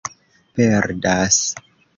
[0.55, 1.39] perdas